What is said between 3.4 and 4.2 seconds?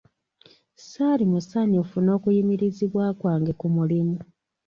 ku mulimu.